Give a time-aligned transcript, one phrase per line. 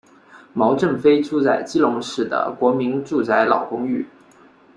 [0.53, 4.03] 毛振飞住在基隆市的国民住宅老公寓。